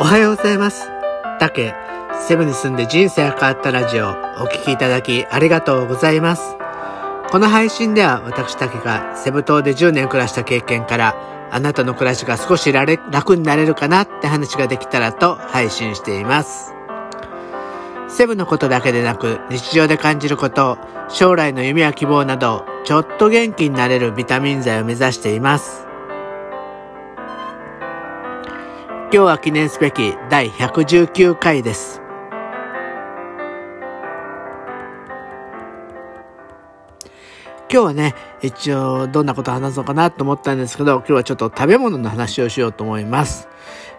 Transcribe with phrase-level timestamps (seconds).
[0.00, 0.88] おはようございます。
[1.40, 1.74] 竹、
[2.20, 4.12] セブに住んで人生が変わったラジオ、お
[4.46, 6.56] 聞きいただきありがとうございます。
[7.32, 11.16] この配信では私竹がセブ島で10年暮らした経験から、
[11.50, 16.77] あなたの暮らしが少し楽になれるかなって話ができたらと配信しています。
[18.18, 20.76] セブのことだけでなく、日常で感じること、
[21.08, 25.86] 将来の夢や希望など、ちょっと元気になれるビタミン剤を目指しています。
[29.02, 32.02] 今日は記念すべき第119回です。
[37.70, 43.48] 今日はね、一応どんなこと話そうかなと思ったんですけど、今日はちょっと食べ物の話をしようと思います。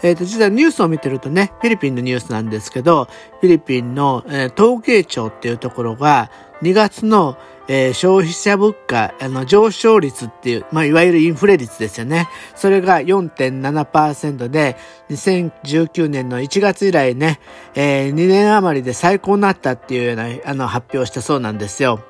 [0.02, 3.05] えっ、と、実はニュースを見てるとね、フィリピンのニュースなんですけど、
[3.41, 6.31] フィリピンの、えー統計庁っていうところが、
[6.62, 12.30] 2月の、えー消費者物価、あの、上昇率っていう、まあ、いわゆるインフレ率ですよね。
[12.55, 14.77] それが4.7%で、
[15.09, 17.39] 2019年の1月以来ね、
[17.75, 22.08] えー2年余りで最高になったっていうような、あの、発表したそうなんですよ。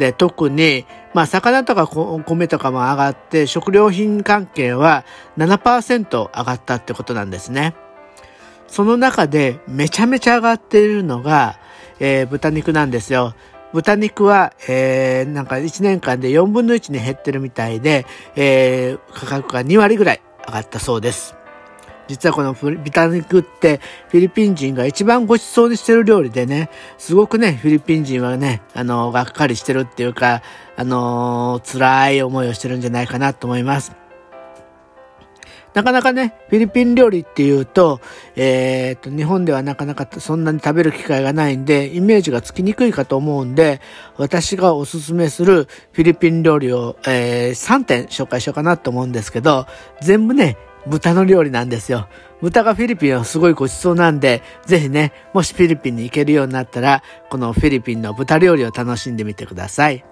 [0.00, 5.04] で、特に、まあ、魚とか米とかも上がって、食料品関係は
[5.36, 7.74] 7%上がったってことなんですね。
[8.66, 11.58] その中でめちゃめちゃ上がっているのが、
[11.98, 13.34] えー豚肉なんですよ。
[13.74, 21.36] 豚肉は、えーなんか1年間で4分の1に減ってるみたいで、えー価格が2割ぐらい上がったそうです。
[22.10, 30.42] 実はこの豚肉ってフィリピン人が一番ごちそうにしてる料理でね、すごくね、フィリピン人はね、あの、がっかりしてるっていうか、
[30.76, 33.92] あの辛い思いをしてるんじゃないかなと思います。
[35.72, 38.00] なかなかね、フィリピン料理っていうと、
[38.34, 43.80] えー、と、日本ではなかなかそんなに食べる機会がないんで、イメージがつきにくいかと思うんで、
[44.16, 49.66] 私がおすすめするフィリピン料理を、えー3点紹介しようかなと思うんですけど、
[50.00, 52.08] 全部ね、豚の料理なんですよ。
[52.40, 60.04] 豚がフィリピンはすごいごちそうなんで、ぜひね、もしフィリピンに行けるようになったら、このフィリピンの豚料理を楽しんでみてください。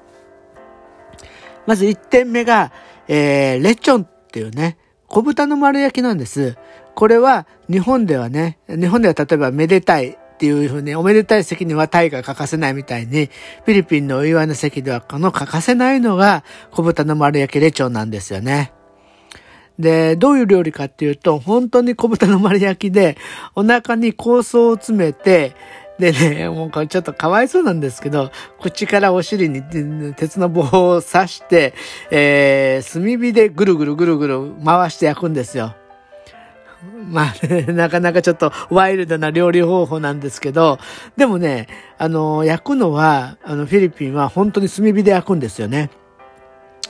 [1.66, 2.72] まず1点目が、
[3.08, 6.56] えー、レチョンっていうね、小豚の丸焼きなんです。
[6.94, 13.30] これは日本ではね、日本では例えばめでたいっていうふうに、おめでたい席にはタイが欠かせないみたいに、
[13.64, 18.72] フィリピンのお祝いの席ではこの欠かせないのが小豚の丸焼きレチョンなんですよね。
[19.78, 23.16] で、どういう料理かっていうと、本当に小豚の丸焼きで、
[23.54, 25.54] お腹に香草を詰めて、
[25.98, 28.30] でね、もうこれちょっとかわいそうなんですけど、
[28.60, 29.62] 口からお尻に
[30.14, 31.74] 鉄の棒を刺して、
[32.10, 35.74] えー、炭火でぐるぐるぐるぐる回して焼くんですよ。
[37.10, 40.78] まあ、ね、なかなかちょっとワイルドな料理方法なんですけど、
[41.16, 41.66] でもね、
[41.98, 45.90] あの、焼くのは、あの、フィリピンは本当に炭火で焼くんですよね。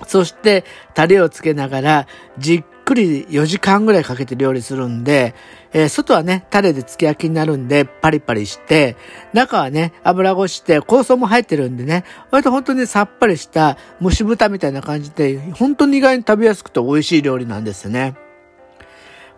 [0.06, 2.06] そして、タレをつけながら、
[2.36, 5.34] じっくり4時間ぐらいかけて料理するんで、
[5.74, 8.96] えー外はね、タレでつけ焼きになるんで、パリパリして、
[9.34, 18.14] 中はね、油越して、香草も入ってるんでね、割と本当にさっぱりした蒸し豚みたいな感じで、本当に意外に食べやすくて美味しい料理なんですよね。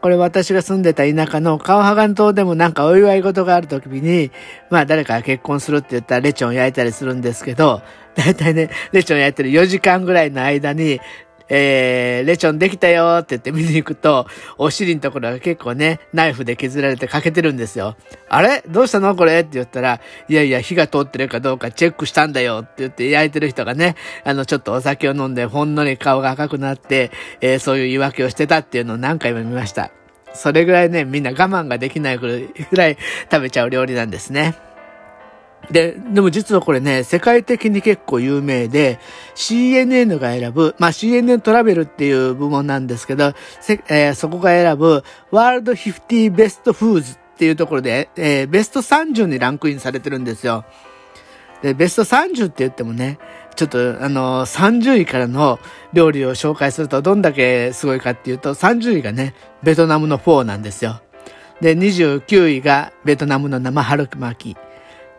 [0.00, 4.30] これ私が住んでた田舎のカオハガン島でもなんかお祝い事がある時に、
[4.70, 7.82] まあ誰かが結婚するって言ったらレチョン焼いたりするんですけど、
[8.14, 11.00] だいたいね、レチョン焼いてる4時間ぐらいの間に、
[11.50, 17.96] えー、レチョンできたよって言って見に行くと、お尻のところが結構ね、ナイフで削られて欠けてるんですよ。
[18.28, 18.62] あれ？
[18.68, 19.40] どうしたのこれ？
[19.40, 29.90] って言ったら、いやいや、火が通ってるかどうかチェックしたんだよって言って焼いてる人がね、あの、ちょっとお酒を飲んでほんのり顔が赤くなって、えーそういう言い訳をしてたっていうのを何回も見ました。
[30.32, 32.96] それぐらいね、みんな我慢ができないぐらい
[33.30, 34.54] 食べちゃう料理なんですね。
[35.70, 38.98] で、でも実はこれね、世界的に結構有名で、
[39.36, 50.64] CNN が選ぶ、まあ CNN トラベルっていう部門なんですけど、せえーそこが選ぶ、ワールド50ベストフーズっていうところで、えーベスト30にランクインされてるんですよ。
[51.62, 53.18] で、ベスト30って言ってもね、
[53.54, 55.60] ちょっとあの、30位からの
[55.92, 61.00] 料理を紹介するとどんだけすごいかっていうと、30位がね、ベトナムのフォーなんですよ。
[61.60, 64.69] で、29位がベトナムの生春巻き。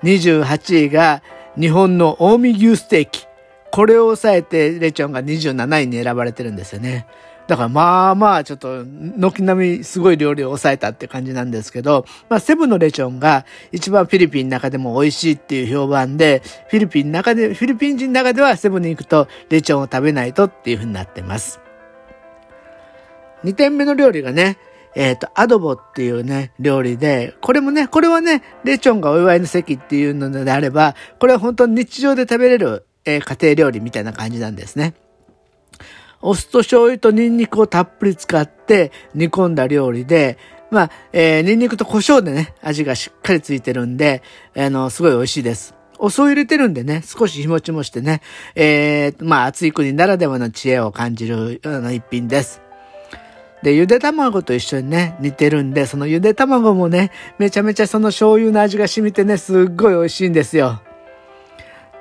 [0.04, 1.22] 28位が
[1.60, 3.26] 日本の近江牛ステーキ。
[3.72, 7.08] これを抑えてレチョンが27位に選ばれてるんですよね。
[7.48, 21.60] だからまあまあちょっと軒並みすごい料理を抑えたって感じなんですけど、まあセブンのレチョンが一番フィリピンの中でも美味しいっていう評判で、フィリピンの中で、フィリピン人の中ではセブンに行くとレチョンを食べないとっていう風になってます。
[23.44, 24.58] 2点目の料理がね、
[24.96, 34.94] えっ、と、アドボっていうね、料理で、これもね、これはね、レチョンがお祝いの席っていうのであれば、これは本当に日常で食べれる、えー、家庭料理みたいな感じなんですね。
[36.22, 40.38] お酢と醤油とニンニクをたっぷり使って煮込んだ料理で、
[40.70, 44.22] まあ、えー、ニンニクと胡椒でね、味がしっかりついてるんで、
[44.56, 45.76] あの、すごい美味しいです。
[46.00, 48.22] お酢を入れてるんでね、少し日持ちもしてね、
[48.56, 52.62] えー、まあ、暑い国ならではの知恵を感じるあの一品です。
[53.64, 60.82] で、ゆで卵と一緒にね、煮てるんで、そのゆで卵もね、めちゃめちゃその醤油の味が染みてね、すっごい美味しいんですよ。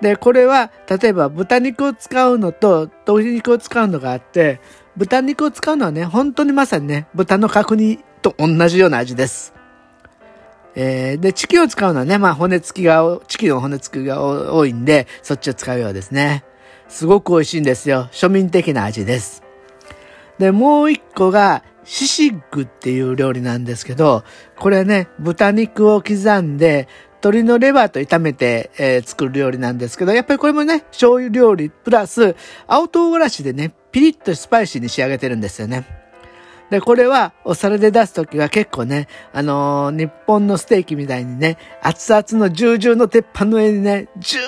[0.00, 4.60] で、これは、例えば豚肉を使うのと鶏肉を使うのがあって、
[4.96, 9.52] 豚肉を使うのはね、本当にまさにね、豚の角煮と同じような味です。
[10.74, 14.22] えー、で、チキンを使うのはね、まあ骨付きが、チキンの骨付きが
[14.54, 16.44] 多いんで、そっちを使うようですね。
[16.88, 18.08] すごく美味しいんですよ。
[18.12, 19.49] 庶民的な味です。
[20.40, 24.24] で、もう一個が、シシッグっていう料理なんですけど、
[24.58, 26.88] これね、豚肉を刻んで、
[27.22, 35.86] 鶏のレバーと炒めて、えー、作る料理なんですけど、やっぱりこれもね、醤油料理プラス、青唐辛子でね、ピリッとスパイシーに仕上げてるんですよね。
[36.70, 44.40] で、これはお皿で出すときは結構ね、あのー、日本のステーキみたいにね、熱々の重々の鉄板の上にね、ジュ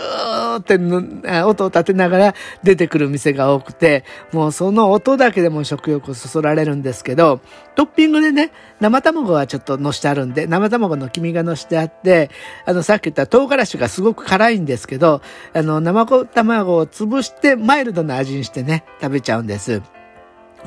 [0.56, 7.40] ーって音を立てながら出てくる店が多くて、もうその音だけでも食欲をそそられるんですけど、
[7.74, 12.30] トッピングでね、生卵はちょっと乗してあるんで、生卵の黄身が乗してあって、
[12.66, 15.22] あの、さっき言った唐辛子がすごく辛いんですけど、
[15.52, 19.82] あの、生卵を潰してマイルドな味にしてね、食べちゃうんです。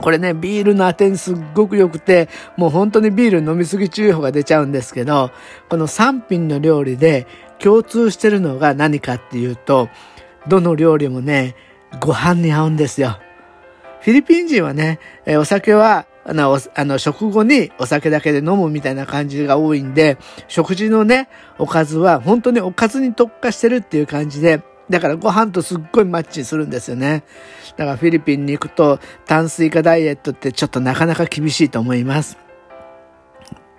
[0.01, 5.31] これね、ビールのあてにすっごく良くて、もう本当にビール飲みすぎ注意報が出ちゃうんですけど、
[5.69, 7.27] この3品の料理で
[7.59, 9.89] 共通してるのが何かっていうと、
[10.47, 11.55] どの料理もね、
[11.99, 13.19] ご飯に合うんですよ。
[14.01, 27.23] フィリピン人はね、えお酒は、あの、あの、食後にお酒だけで飲むみたいな感じが多いんで、食事のね、おかずは本当におかずに特化してるっていう感じで、だからご飯とすっごいマッチするんですよね。
[27.77, 32.37] だからフィリピンに行くと炭水化ダイエットってちょっとなかなか厳しいと思います。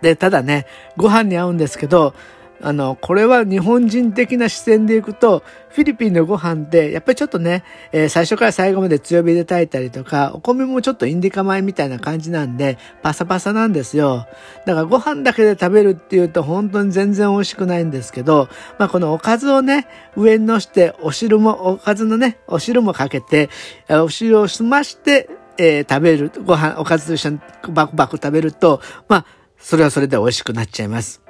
[0.03, 0.67] で、ただね、
[0.97, 2.15] ご飯に合うんですけど、
[2.61, 14.27] あの、これは日本人的な視線でいくと、フィリピンのご飯って、やっぱりちょっとね、えー、最初から最後まで強火で炊いたりとか、お米もちょっとインディカ米みたいな感じなんで、パサパサなんですよ。
[14.65, 18.49] だからご飯だけで食べるっていうと本当に全然美味しくないんですけど、
[18.79, 19.87] まあこのおかずをね、
[20.17, 23.51] 上に乗して、お汁も、おかずのね、お汁もかけて、
[23.89, 29.27] お汁を済まして、えー、食べる、ご飯、おかずと一緒にバクバク食べると、まあ、
[29.59, 31.26] それはそれで美味しくなっちゃいます。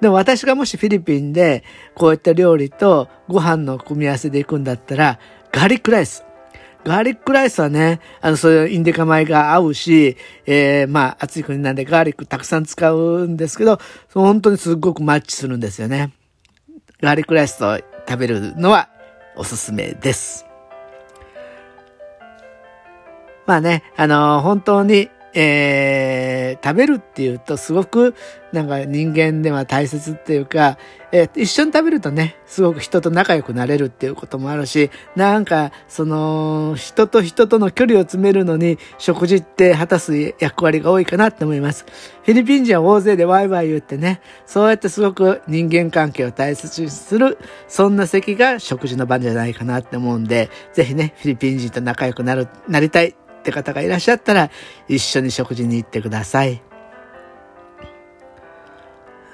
[0.00, 1.64] でも私がもしフィリピンで
[1.94, 5.18] こういった料理とご飯の組み合わせで行くんだったら、
[5.52, 6.24] ガーリックライス。
[6.84, 10.16] ガーリックライスはね、あの、そういうインデカ米が合うし、
[10.46, 13.78] えー、まあ、暑い国なんでガーリックたくさん使うんですけど、
[14.14, 16.12] 本当にすっごくマッチするんですよね。
[17.02, 17.78] ガーリックライスと
[18.08, 18.88] 食べるのは
[19.36, 20.46] おすすめです。
[23.46, 28.14] まあね、あのー、本当にえー、食べるっていうとすごく
[28.52, 30.78] なんか人間では大切っていうか、
[31.12, 41.84] えー、一緒に食べるとね、すごく人と仲良くなれるっていうこともあるし、なんかその人と人との距離を詰めるのに食事って果たす役割が多いかなって思います。
[42.22, 47.38] フィリピン人は大勢でワイワイ言ってね、そうやってすごく人間関係を大切にする、
[47.68, 53.14] そんな席が食事の場じゃないかなって思うんで、ぜひね、フィリピン人と仲良くなる、なりたい
[53.48, 54.50] って方がいらっしゃったら、
[54.88, 56.62] 一緒に食事に行ってください。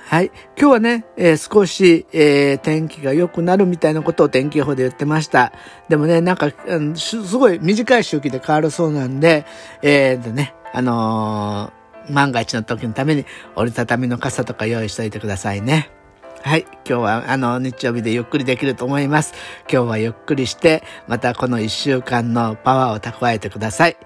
[0.06, 0.30] はい。
[0.56, 5.52] 今日はね、えー、少し、えー、天気が良くなるみたいなことを天気予報で言ってました。
[5.88, 9.44] でもね、なんか、うん、すごい短い周期で変わるそうなんで、
[9.82, 13.24] えー、でね、あのー、万が一の時のために
[13.56, 15.90] 折りたたみの傘とか用意しておいてくださいね。
[16.44, 16.66] はい。
[16.86, 19.32] 今日は、あの、日曜日でゆっくりできると思います。
[19.62, 23.96] 今日はゆっくりして、またこの一週間のパワーを蓄えてください。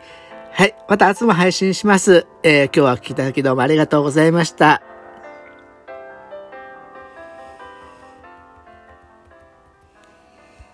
[0.52, 0.76] はい。
[0.88, 2.28] また明日も配信します。
[2.44, 4.87] えー、今日はお聞きいただきどうもありがとうございました。